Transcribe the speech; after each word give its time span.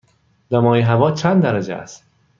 دمای 0.49 0.81
هوا 0.81 1.11
چند 1.11 1.43
درجه 1.43 1.75
است؟ 1.75 2.03